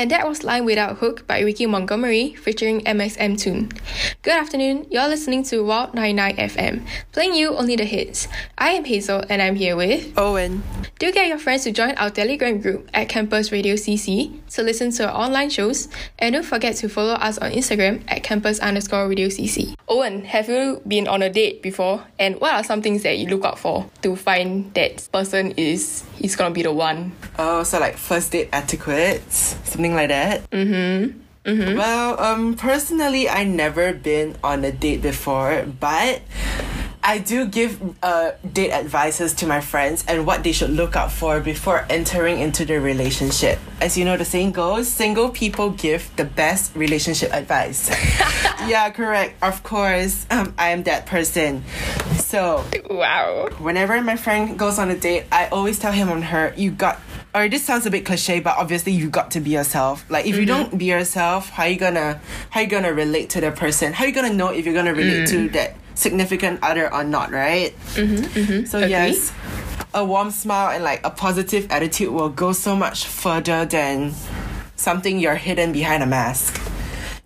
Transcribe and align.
And 0.00 0.10
that 0.12 0.26
was 0.26 0.42
Line 0.44 0.64
Without 0.64 0.96
Hook 0.96 1.26
by 1.26 1.40
Ricky 1.40 1.66
Montgomery 1.66 2.34
featuring 2.34 2.80
mxmtoon. 2.84 3.70
Good 4.22 4.32
afternoon, 4.32 4.86
you're 4.90 5.06
listening 5.06 5.42
to 5.52 5.62
WOW 5.62 5.90
99 5.92 6.36
FM, 6.36 6.86
playing 7.12 7.34
you 7.34 7.54
only 7.54 7.76
the 7.76 7.84
hits. 7.84 8.26
I 8.56 8.70
am 8.70 8.86
Hazel 8.86 9.22
and 9.28 9.42
I'm 9.42 9.56
here 9.56 9.76
with 9.76 10.16
Owen. 10.16 10.62
Do 10.98 11.12
get 11.12 11.28
your 11.28 11.36
friends 11.36 11.64
to 11.64 11.72
join 11.72 11.96
our 11.96 12.08
Telegram 12.08 12.62
group 12.62 12.88
at 12.94 13.10
Campus 13.10 13.52
Radio 13.52 13.74
CC 13.74 14.40
to 14.52 14.62
listen 14.62 14.90
to 14.92 15.06
our 15.06 15.24
online 15.24 15.50
shows, 15.50 15.88
and 16.18 16.32
don't 16.32 16.44
forget 16.44 16.76
to 16.76 16.88
follow 16.88 17.12
us 17.14 17.36
on 17.36 17.50
Instagram 17.50 18.02
at 18.08 18.22
campus 18.22 18.58
underscore 18.58 19.06
radio 19.06 19.28
CC. 19.28 19.74
Owen, 19.86 20.24
have 20.24 20.48
you 20.48 20.80
been 20.88 21.08
on 21.08 21.20
a 21.20 21.28
date 21.28 21.62
before? 21.62 22.06
And 22.18 22.40
what 22.40 22.54
are 22.54 22.64
some 22.64 22.80
things 22.80 23.02
that 23.02 23.18
you 23.18 23.28
look 23.28 23.44
out 23.44 23.58
for 23.58 23.90
to 24.00 24.16
find 24.16 24.72
that 24.72 25.06
person 25.12 25.52
is 25.58 26.04
is 26.20 26.36
gonna 26.36 26.54
be 26.54 26.62
the 26.62 26.72
one? 26.72 27.12
Oh, 27.38 27.62
so 27.64 27.80
like 27.80 27.96
first 27.96 28.32
date 28.32 28.48
etiquettes, 28.52 29.56
something 29.64 29.89
like 29.94 30.08
that. 30.08 30.48
Mm-hmm. 30.50 31.18
Mm-hmm. 31.44 31.76
Well, 31.78 32.20
um, 32.20 32.54
personally, 32.54 33.28
I 33.28 33.44
never 33.44 33.92
been 33.94 34.36
on 34.44 34.62
a 34.64 34.72
date 34.72 35.00
before, 35.00 35.64
but 35.80 36.20
I 37.02 37.16
do 37.16 37.46
give 37.46 37.80
uh, 38.02 38.32
date 38.52 38.72
advices 38.72 39.32
to 39.40 39.46
my 39.46 39.62
friends 39.62 40.04
and 40.06 40.26
what 40.26 40.44
they 40.44 40.52
should 40.52 40.68
look 40.68 40.96
out 40.96 41.10
for 41.10 41.40
before 41.40 41.86
entering 41.88 42.40
into 42.40 42.66
the 42.66 42.78
relationship. 42.78 43.58
As 43.80 43.96
you 43.96 44.04
know, 44.04 44.18
the 44.18 44.24
saying 44.26 44.52
goes, 44.52 44.86
single 44.86 45.30
people 45.30 45.70
give 45.70 46.14
the 46.16 46.26
best 46.26 46.76
relationship 46.76 47.32
advice. 47.32 47.88
yeah, 48.68 48.90
correct. 48.90 49.42
Of 49.42 49.62
course, 49.62 50.26
um, 50.30 50.52
I 50.58 50.68
am 50.70 50.82
that 50.84 51.06
person. 51.06 51.64
So, 52.18 52.62
Wow. 52.90 53.48
whenever 53.58 53.98
my 54.02 54.16
friend 54.16 54.58
goes 54.58 54.78
on 54.78 54.90
a 54.90 54.96
date, 54.96 55.24
I 55.32 55.48
always 55.48 55.78
tell 55.78 55.92
him 55.92 56.10
on 56.10 56.20
her, 56.20 56.52
you 56.54 56.70
got 56.70 57.00
or 57.34 57.48
this 57.48 57.64
sounds 57.64 57.86
a 57.86 57.90
bit 57.90 58.04
cliche, 58.04 58.40
but 58.40 58.56
obviously 58.56 58.92
you 58.92 59.08
got 59.08 59.30
to 59.32 59.40
be 59.40 59.50
yourself. 59.50 60.08
Like 60.10 60.26
if 60.26 60.36
you 60.36 60.46
mm-hmm. 60.46 60.70
don't 60.70 60.78
be 60.78 60.86
yourself, 60.86 61.48
how 61.50 61.64
you 61.64 61.78
gonna 61.78 62.20
how 62.50 62.60
you 62.60 62.66
gonna 62.66 62.92
relate 62.92 63.30
to 63.30 63.40
the 63.40 63.52
person? 63.52 63.92
How 63.92 64.04
you 64.04 64.12
gonna 64.12 64.32
know 64.32 64.48
if 64.48 64.64
you're 64.64 64.74
gonna 64.74 64.94
relate 64.94 65.28
to 65.28 65.48
mm. 65.48 65.52
that 65.52 65.76
significant 65.94 66.60
other 66.62 66.92
or 66.92 67.04
not, 67.04 67.30
right? 67.30 67.76
Mm-hmm, 67.94 68.14
mm-hmm, 68.16 68.64
So 68.64 68.78
Agree. 68.78 68.90
yes, 68.90 69.32
a 69.94 70.04
warm 70.04 70.30
smile 70.30 70.70
and 70.70 70.82
like 70.82 71.04
a 71.04 71.10
positive 71.10 71.70
attitude 71.70 72.10
will 72.10 72.30
go 72.30 72.52
so 72.52 72.74
much 72.74 73.06
further 73.06 73.64
than 73.64 74.12
something 74.76 75.18
you're 75.18 75.36
hidden 75.36 75.72
behind 75.72 76.02
a 76.02 76.06
mask. 76.06 76.60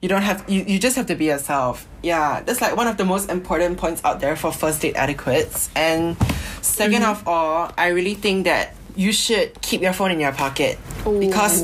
You 0.02 0.08
don't 0.08 0.22
have 0.22 0.44
you, 0.50 0.64
you 0.64 0.78
just 0.78 0.97
have 0.97 1.06
to 1.06 1.14
be 1.14 1.27
yourself. 1.27 1.88
Yeah, 2.02 2.42
that's 2.44 2.60
like 2.60 2.77
one 2.77 2.88
of 2.88 2.98
the 2.98 3.06
most 3.06 3.30
important 3.30 3.78
points 3.78 4.05
out 4.05 4.20
there 4.20 4.36
for 4.36 4.52
first 4.52 4.82
date 4.82 4.97
etiquettes. 4.97 5.70
And 5.75 6.19
2nd 6.19 7.00
mm-hmm. 7.00 7.05
of 7.05 7.27
all, 7.27 7.72
I 7.78 7.88
really 7.88 8.12
think 8.12 8.44
that 8.44 8.75
you 8.97 9.12
should 9.12 9.61
keep 9.61 9.81
your 9.83 9.92
phone 9.92 10.11
in 10.12 10.20
your 10.20 10.33
pocket. 10.33 10.78
Because 11.05 11.62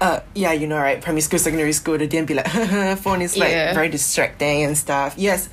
uh 0.00 0.20
yeah, 0.34 0.52
you 0.52 0.66
know 0.66 0.76
right, 0.78 1.00
primary 1.00 1.20
school, 1.22 1.38
secondary 1.38 1.72
school, 1.72 1.98
they 1.98 2.06
didn't 2.06 2.28
be 2.28 2.34
like 2.34 2.46
phone 2.98 3.22
is 3.22 3.36
like 3.36 3.50
Yeah. 3.50 3.74
very 3.74 3.88
distracting 3.88 4.64
and 4.64 4.76
stuff. 4.76 5.14
Yes. 5.16 5.48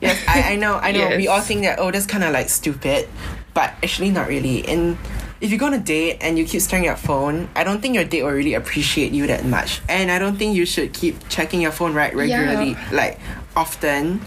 Yes, 0.00 0.22
I, 0.28 0.52
I 0.52 0.56
know, 0.56 0.74
I 0.76 0.92
know. 0.92 1.16
We 1.16 1.28
all 1.28 1.40
think 1.40 1.62
that 1.62 1.78
oh 1.78 1.90
that's 1.90 2.06
kinda 2.06 2.30
like 2.30 2.48
stupid. 2.48 3.08
But 3.54 3.74
actually 3.82 4.10
not 4.10 4.26
really. 4.28 4.66
And 4.66 4.98
if 5.40 5.52
you 5.52 5.58
go 5.58 5.66
on 5.66 5.74
a 5.74 5.78
date 5.78 6.18
and 6.20 6.38
you 6.38 6.44
keep 6.44 6.60
staring 6.60 6.86
at 6.86 6.88
your 6.88 6.96
phone, 6.96 7.48
I 7.54 7.62
don't 7.64 7.80
think 7.80 7.94
your 7.94 8.04
date 8.04 8.22
will 8.24 8.32
really 8.32 8.54
appreciate 8.54 9.12
you 9.12 9.26
that 9.28 9.44
much. 9.44 9.80
And 9.88 10.10
I 10.10 10.18
don't 10.18 10.36
think 10.36 10.56
you 10.56 10.66
should 10.66 10.92
keep 10.92 11.28
checking 11.28 11.60
your 11.60 11.70
phone 11.70 11.94
right 11.94 12.14
regularly, 12.14 12.76
like 12.90 13.20
often. 13.54 14.20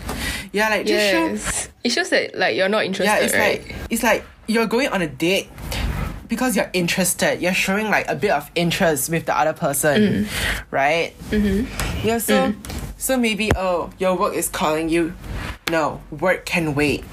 Yeah, 0.53 0.69
like 0.69 0.85
just 0.85 1.11
show 1.11 1.69
It 1.83 1.89
shows 1.89 2.09
that 2.09 2.35
like 2.37 2.55
you're 2.55 2.69
not 2.69 2.85
interested, 2.85 3.11
yeah, 3.11 3.19
it's 3.25 3.33
right? 3.33 3.61
like 3.67 3.75
it's 3.89 4.03
like 4.03 4.23
you're 4.47 4.65
going 4.67 4.87
on 4.89 5.01
a 5.01 5.07
date 5.07 5.49
because 6.27 6.55
you're 6.55 6.69
interested. 6.73 7.41
You're 7.41 7.53
showing 7.53 7.89
like 7.89 8.07
a 8.07 8.15
bit 8.15 8.31
of 8.31 8.49
interest 8.55 9.09
with 9.09 9.25
the 9.25 9.37
other 9.37 9.53
person, 9.53 10.01
Mm. 10.01 10.27
right? 10.71 11.13
Mm-hmm. 11.31 12.07
Yeah. 12.07 12.17
So 12.19 12.53
so 12.97 13.17
maybe 13.17 13.51
oh 13.55 13.89
your 13.99 14.15
work 14.15 14.33
is 14.35 14.49
calling 14.49 14.89
you. 14.89 15.13
No, 15.69 16.01
work 16.11 16.45
can 16.45 16.75
wait. 16.75 17.03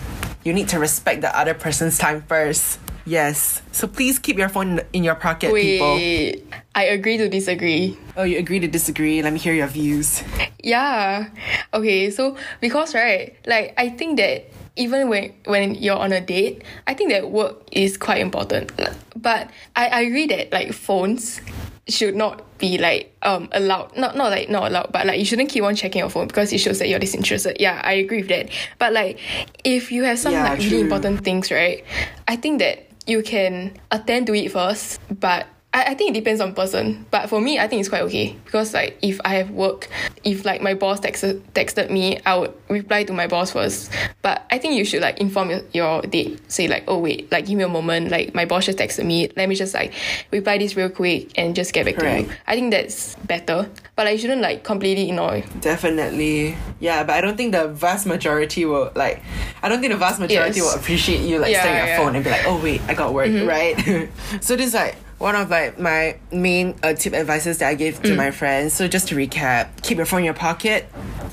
You 0.45 0.53
need 0.53 0.69
to 0.71 0.79
respect 0.79 1.23
the 1.23 1.37
other 1.37 1.55
person's 1.55 1.99
time 1.99 2.23
first. 2.29 2.79
Yes. 3.07 3.63
So 3.73 3.87
please 3.87 4.19
keep 4.19 4.39
your 4.39 4.49
phone 4.49 4.81
in 4.93 5.05
your 5.05 5.15
pocket, 5.15 5.55
people. 5.55 5.97
Wait, 5.97 6.47
I 6.75 6.85
agree 6.85 7.17
to 7.19 7.29
disagree. 7.29 7.99
Oh, 8.17 8.23
you 8.25 8.39
agree 8.39 8.61
to 8.61 8.69
disagree? 8.69 9.23
Let 9.23 9.33
me 9.33 9.39
hear 9.39 9.55
your 9.55 9.67
views. 9.67 10.23
Yeah. 10.63 11.29
Okay, 11.73 12.11
so 12.11 12.37
because 12.61 12.95
right, 12.95 13.37
like 13.47 13.75
I 13.77 13.91
think 13.91 14.17
that 14.17 14.49
even 14.77 15.09
when 15.09 15.35
when 15.45 15.75
you're 15.75 15.99
on 15.99 16.13
a 16.13 16.21
date, 16.21 16.65
I 16.87 16.95
think 16.95 17.11
that 17.11 17.31
work 17.31 17.69
is 17.71 17.97
quite 17.97 18.21
important. 18.21 18.73
But 19.15 19.51
I, 19.77 19.87
I 19.89 20.01
agree 20.03 20.27
that 20.29 20.53
like 20.53 20.73
phones 20.73 21.41
should 21.87 22.17
not 22.17 22.59
be 22.59 22.79
like 22.79 23.15
um 23.23 23.49
allowed 23.53 23.95
not 23.97 24.17
not 24.17 24.31
like 24.31 24.49
not 24.49 24.71
allowed 24.71 24.91
but 24.91 25.07
like 25.07 25.19
you 25.19 25.25
shouldn't 25.25 25.51
keep 25.51 25.63
on 25.63 25.75
checking 25.75 26.01
your 26.01 26.09
phone 26.09 26.27
because 26.27 26.51
it 26.51 26.57
shows 26.57 26.79
that 26.79 26.89
you're 26.89 26.99
disinterested 26.99 27.59
yeah 27.61 27.79
i 27.85 27.93
agree 27.93 28.23
with 28.23 28.29
that 28.29 28.49
but 28.79 28.95
like 28.95 29.19
if 29.65 29.93
you 29.93 30.03
have 30.03 30.19
some 30.19 30.33
Yeah, 30.33 30.45
like 30.45 30.59
really 30.61 30.81
important 30.81 31.23
things 31.25 31.51
right 31.51 31.85
i 32.27 32.37
think 32.37 32.59
that 32.61 32.89
you 33.07 33.23
can 33.23 33.73
attend 33.91 34.27
to 34.27 34.35
it 34.35 34.51
first 34.51 35.01
but 35.21 35.47
I, 35.75 35.83
I 35.89 35.95
think 35.95 36.11
it 36.11 36.21
depends 36.21 36.41
on 36.41 36.55
person. 36.55 37.05
But 37.11 37.29
for 37.29 37.41
me 37.41 37.59
I 37.59 37.67
think 37.67 37.81
it's 37.81 37.89
quite 37.89 38.03
okay. 38.03 38.37
Because 38.45 38.73
like 38.73 38.97
if 39.03 39.21
I 39.25 39.35
have 39.35 39.51
work 39.51 39.89
if 40.23 40.45
like 40.45 40.63
my 40.63 40.73
boss 40.73 41.01
texted 41.01 41.43
texted 41.53 41.91
me 41.91 42.21
I 42.25 42.37
would 42.37 42.55
reply 42.69 43.05
to 43.05 43.13
my 43.13 43.27
boss 43.27 43.51
first. 43.51 43.91
But 44.23 44.47
I 44.51 44.59
think 44.59 44.77
you 44.77 44.85
should 44.85 45.03
like 45.03 45.19
inform 45.19 45.51
your, 45.51 45.61
your 45.73 46.03
date. 46.03 46.41
Say 46.51 46.69
like 46.69 46.85
oh 46.87 46.99
wait 46.99 47.31
like 47.33 47.47
give 47.47 47.59
me 47.59 47.65
a 47.65 47.69
moment. 47.69 48.11
Like 48.11 48.35
my 48.35 48.45
boss 48.45 48.67
just 48.67 48.79
texted 48.79 49.05
me. 49.05 49.29
Let 49.37 49.49
me 49.49 49.57
just 49.57 49.75
like 49.75 49.93
reply 50.31 50.59
this 50.59 50.77
real 50.77 50.89
quick 50.89 51.37
and 51.37 51.57
just 51.57 51.73
get 51.73 51.85
back 51.85 51.97
to 51.97 52.21
you. 52.21 52.31
I 52.47 52.55
think 52.55 52.71
that's 52.71 53.17
better. 53.27 53.69
But 53.97 54.07
like 54.07 54.21
shouldn't 54.21 54.43
like 54.43 54.63
completely 54.63 55.09
ignore. 55.09 55.43
Definitely. 55.61 56.57
Yeah, 56.85 57.03
but 57.05 57.15
I 57.17 57.21
don't 57.23 57.37
think 57.37 57.53
the 57.53 57.69
vast 57.69 58.05
majority 58.07 58.65
will 58.67 58.93
like 58.95 59.23
I 59.63 59.69
don't 59.71 59.81
think 59.81 59.93
the 59.93 59.99
vast 59.99 60.21
majority 60.21 60.61
Yes. 60.61 60.65
will 60.75 60.79
appreciate 60.81 61.21
you 61.29 61.39
like 61.39 61.51
Yeah, 61.53 61.61
staring 61.63 61.79
at 61.79 61.81
your 61.81 61.89
yeah. 61.89 61.97
Mm-hmm. 61.97 62.05
phone 62.07 62.15
and 62.17 62.25
be 62.25 62.31
like, 62.31 62.45
oh 62.47 62.61
wait, 62.63 62.81
I 62.89 62.95
got 62.95 63.15
work, 63.15 63.31
right? 63.49 63.75
so 64.41 64.55
this 64.57 64.69
is 64.69 64.75
like 64.75 64.97
one 65.19 65.35
of 65.37 65.49
like 65.49 65.79
my 65.79 66.19
main 66.31 66.75
uh, 66.83 66.93
tip 66.93 67.15
advices 67.15 67.57
that 67.59 67.69
I 67.69 67.75
give 67.75 68.03
to 68.03 68.11
Mm. 68.13 68.17
my 68.17 68.31
friends. 68.31 68.75
So 68.75 68.87
just 68.89 69.09
to 69.09 69.15
recap, 69.17 69.69
keep 69.83 69.97
your 69.97 70.05
phone 70.07 70.19
in 70.21 70.25
your 70.27 70.35
pocket 70.35 70.85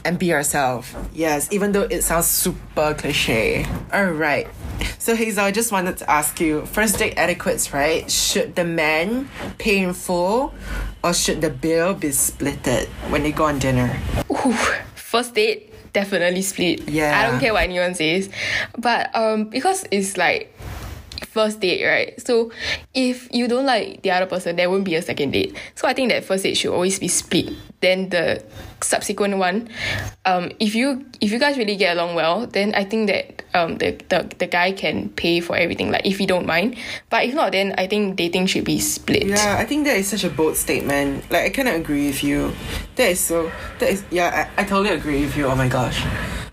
and 0.06 0.18
be 0.18 0.28
yourself. 0.28 0.96
Yes, 1.14 1.52
even 1.52 1.74
though 1.74 1.82
it 1.90 2.02
sounds 2.04 2.28
super 2.28 2.94
cliche. 2.94 3.66
Alright. 3.94 4.48
So 5.00 5.16
Hazel, 5.16 5.44
I 5.46 5.52
just 5.52 5.72
wanted 5.72 5.98
to 5.98 6.10
ask 6.10 6.40
you, 6.40 6.66
first 6.68 6.98
date 7.00 7.16
etiquettes, 7.18 7.74
right? 7.74 8.10
Should 8.10 8.56
the 8.56 8.64
man 8.64 9.28
pay 9.58 9.80
in 9.84 9.94
full 9.94 10.54
or 11.04 11.14
should 11.14 11.42
the 11.42 11.50
bill 11.50 11.94
be 11.94 12.10
splitted 12.10 12.86
when 13.12 13.24
they 13.24 13.32
go 13.34 13.46
on 13.46 13.60
dinner? 13.60 14.00
Ooh, 14.32 14.56
first 15.12 15.36
date 15.36 15.68
definitely 15.94 16.42
split. 16.42 16.88
Yeah. 16.90 17.20
I 17.20 17.30
don't 17.30 17.40
care 17.42 17.52
what 17.54 17.64
anyone 17.64 17.94
says, 17.96 18.30
but 18.78 19.14
um 19.14 19.46
because 19.46 19.86
it's 19.92 20.16
like 20.16 20.54
first 21.32 21.62
date, 21.62 21.86
right? 21.86 22.20
So 22.20 22.52
if 22.94 23.34
you 23.34 23.48
don't 23.48 23.66
like 23.66 24.02
the 24.04 24.12
other 24.12 24.26
person, 24.26 24.58
there 24.58 24.70
won't 24.70 24.84
be 24.84 24.96
a 24.96 25.02
second 25.02 25.32
date. 25.32 25.56
So 25.76 25.88
I 25.88 25.94
think 25.94 26.12
that 26.12 26.26
first 26.26 26.44
date 26.44 26.56
should 26.56 26.74
always 26.74 27.00
be 27.00 27.08
split. 27.08 27.54
Then 27.80 28.10
the 28.10 28.44
subsequent 28.82 29.38
one, 29.38 29.70
um, 30.26 30.52
if 30.60 30.76
you 30.76 31.06
if 31.22 31.32
you 31.32 31.40
guys 31.40 31.58
really 31.58 31.78
get 31.78 31.96
along 31.96 32.16
well, 32.16 32.46
then 32.48 32.76
I 32.76 32.84
think 32.84 33.08
that 33.08 33.44
um 33.54 33.78
the, 33.78 33.92
the 34.10 34.28
the 34.38 34.48
guy 34.48 34.74
can 34.74 35.10
pay 35.10 35.40
for 35.40 35.56
everything, 35.56 35.90
like 35.90 36.06
if 36.06 36.20
you 36.20 36.28
don't 36.28 36.46
mind. 36.46 36.76
But 37.10 37.24
if 37.26 37.34
not, 37.34 37.54
then 37.54 37.74
I 37.78 37.88
think 37.88 38.18
dating 38.18 38.48
should 38.48 38.66
be 38.66 38.80
split. 38.80 39.26
Yeah, 39.26 39.56
I 39.58 39.66
think 39.66 39.86
that 39.86 39.96
is 39.96 40.08
such 40.08 40.26
a 40.26 40.30
bold 40.30 40.58
statement. 40.58 41.32
Like 41.32 41.58
I 41.58 41.64
of 41.70 41.76
agree 41.76 42.08
with 42.08 42.24
you. 42.24 42.54
That 42.98 43.12
is 43.12 43.20
so. 43.22 43.50
That 43.80 43.90
is 43.90 44.04
yeah. 44.12 44.52
I, 44.58 44.62
I 44.62 44.64
totally 44.66 44.94
agree 44.94 45.22
with 45.22 45.38
you. 45.38 45.48
Oh 45.48 45.56
my 45.56 45.70
gosh. 45.70 46.04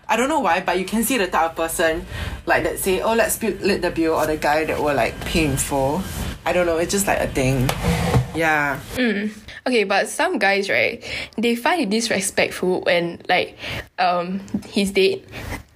I 0.09 0.15
don't 0.17 0.27
know 0.27 0.39
why, 0.39 0.59
but 0.61 0.79
you 0.79 0.85
can 0.85 1.03
see 1.03 1.19
the 1.19 1.27
type 1.27 1.51
of 1.51 1.55
person 1.55 2.03
like 2.49 2.63
that 2.63 2.79
say, 2.79 2.99
"Oh, 2.99 3.13
let's 3.13 3.35
split 3.35 3.81
the 3.81 3.91
bill," 3.91 4.15
or 4.15 4.25
the 4.27 4.35
guy 4.37 4.65
that 4.65 4.81
were 4.81 4.93
like 4.93 5.13
pay 5.21 5.45
in 5.45 5.55
full. 5.55 6.01
I 6.45 6.51
don't 6.51 6.65
know. 6.65 6.77
It's 6.77 6.91
just 6.91 7.07
like 7.07 7.19
a 7.19 7.27
thing. 7.27 7.69
Yeah. 8.35 8.79
Okay, 9.67 9.83
but 9.83 10.07
some 10.07 10.39
guys, 10.39 10.69
right, 10.69 11.03
they 11.37 11.55
find 11.55 11.81
it 11.81 11.89
disrespectful 11.89 12.81
when 12.81 13.21
like 13.29 13.57
um 13.99 14.41
his 14.67 14.91
date 14.91 15.25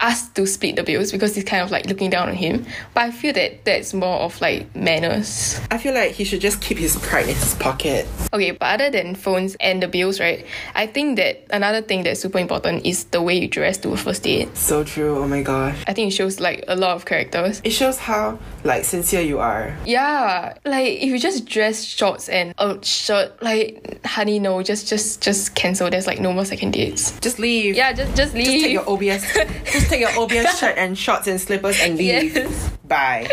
asked 0.03 0.35
to 0.35 0.45
split 0.45 0.75
the 0.75 0.83
bills 0.83 1.11
because 1.11 1.33
he's 1.33 1.45
kind 1.45 1.63
of 1.63 1.71
like 1.71 1.85
looking 1.85 2.09
down 2.09 2.27
on 2.27 2.35
him. 2.35 2.65
But 2.93 3.03
I 3.05 3.11
feel 3.11 3.33
that 3.33 3.63
that's 3.63 3.93
more 3.93 4.19
of 4.19 4.39
like 4.41 4.75
manners. 4.75 5.59
I 5.71 5.77
feel 5.77 5.93
like 5.93 6.11
he 6.11 6.25
should 6.25 6.41
just 6.41 6.61
keep 6.61 6.77
his 6.77 6.97
pride 6.97 7.29
in 7.29 7.35
his 7.35 7.55
pocket. 7.55 8.05
Okay, 8.33 8.51
but 8.51 8.65
other 8.81 8.91
than 8.91 9.15
phones 9.15 9.55
and 9.55 9.81
the 9.81 9.87
bills, 9.87 10.19
right, 10.19 10.45
I 10.75 10.87
think 10.87 11.15
that 11.17 11.45
another 11.49 11.81
thing 11.81 12.03
that's 12.03 12.19
super 12.19 12.37
important 12.37 12.85
is 12.85 13.05
the 13.05 13.21
way 13.21 13.39
you 13.39 13.47
dress 13.47 13.77
to 13.79 13.93
a 13.93 13.97
first 13.97 14.23
date. 14.23 14.55
So 14.57 14.83
true. 14.83 15.17
Oh 15.17 15.27
my 15.27 15.41
gosh. 15.41 15.81
I 15.87 15.93
think 15.93 16.11
it 16.11 16.15
shows 16.15 16.39
like 16.39 16.65
a 16.67 16.75
lot 16.75 16.91
of 16.97 17.05
characters. 17.05 17.61
It 17.63 17.71
shows 17.71 17.97
how 17.97 18.39
like 18.65 18.83
sincere 18.83 19.21
you 19.21 19.39
are. 19.39 19.75
Yeah, 19.85 20.57
like 20.65 20.97
if 20.97 21.03
you 21.03 21.17
just 21.17 21.45
dress 21.45 21.83
shorts 21.83 22.27
and 22.27 22.53
a 22.57 22.83
shirt, 22.83 23.41
like 23.41 24.05
honey, 24.05 24.39
no, 24.39 24.61
just 24.63 24.89
just 24.89 25.21
just 25.21 25.55
cancel. 25.55 25.89
There's 25.89 26.07
like 26.07 26.19
no 26.19 26.33
more 26.33 26.43
second 26.43 26.71
dates. 26.71 27.17
Just 27.21 27.39
leave. 27.39 27.75
Yeah, 27.75 27.93
just 27.93 28.17
just 28.17 28.33
leave. 28.33 28.45
Just 28.45 28.65
take 28.65 28.73
your 28.73 28.89
OBS. 28.89 29.23
take 29.93 30.01
your 30.01 30.19
OBS 30.19 30.59
shirt 30.59 30.77
and 30.77 30.97
shorts 30.97 31.27
and 31.27 31.39
slippers 31.39 31.79
and 31.79 31.97
leave. 31.97 32.35
Yes. 32.35 32.71
Bye. 32.85 33.27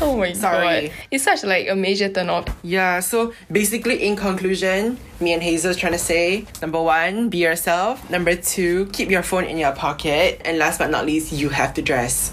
Oh 0.00 0.16
my 0.16 0.32
Sorry. 0.32 0.88
god. 0.88 0.96
It's 1.10 1.24
such 1.24 1.44
like 1.44 1.68
a 1.68 1.74
major 1.74 2.08
turn 2.08 2.28
off. 2.28 2.46
Yeah, 2.62 3.00
so 3.00 3.32
basically, 3.50 4.02
in 4.06 4.16
conclusion, 4.16 4.98
me 5.20 5.32
and 5.32 5.42
Hazel 5.42 5.70
is 5.70 5.76
trying 5.76 5.92
to 5.92 5.98
say 5.98 6.46
number 6.60 6.82
one, 6.82 7.28
be 7.28 7.38
yourself. 7.38 8.08
Number 8.10 8.36
two, 8.36 8.86
keep 8.86 9.10
your 9.10 9.22
phone 9.22 9.44
in 9.44 9.56
your 9.58 9.72
pocket. 9.72 10.42
And 10.44 10.58
last 10.58 10.78
but 10.78 10.90
not 10.90 11.06
least, 11.06 11.32
you 11.32 11.48
have 11.48 11.74
to 11.74 11.82
dress. 11.82 12.32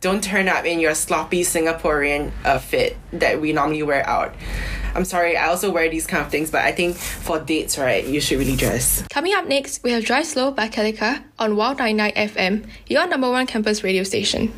Don't 0.00 0.24
turn 0.24 0.48
up 0.48 0.64
in 0.64 0.80
your 0.80 0.94
sloppy 0.94 1.42
Singaporean 1.42 2.32
uh, 2.44 2.58
fit 2.58 2.96
that 3.12 3.40
we 3.40 3.52
normally 3.52 3.82
wear 3.82 4.06
out. 4.08 4.34
I'm 4.94 5.04
sorry, 5.04 5.36
I 5.36 5.48
also 5.48 5.70
wear 5.70 5.88
these 5.88 6.06
kind 6.06 6.24
of 6.24 6.30
things, 6.30 6.50
but 6.50 6.62
I 6.62 6.72
think 6.72 6.96
for 6.96 7.38
dates, 7.38 7.78
right, 7.78 8.04
you 8.04 8.20
should 8.20 8.38
really 8.38 8.56
dress. 8.56 9.02
Coming 9.10 9.34
up 9.34 9.46
next, 9.46 9.82
we 9.82 9.92
have 9.92 10.04
Drive 10.04 10.26
Slow 10.26 10.50
by 10.50 10.68
Kalika 10.68 11.22
on 11.38 11.56
WOW 11.56 11.74
99 11.74 12.12
FM, 12.12 12.66
your 12.88 13.06
number 13.06 13.30
one 13.30 13.46
campus 13.46 13.84
radio 13.84 14.02
station. 14.02 14.52